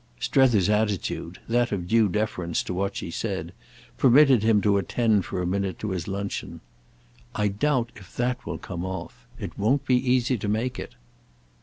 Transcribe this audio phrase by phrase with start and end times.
[0.19, 3.53] Strether's attitude, that of due deference to what she said,
[3.99, 6.59] permitted him to attend for a minute to his luncheon.
[7.35, 9.27] "I doubt if that will come off.
[9.39, 10.95] It won't be easy to make it."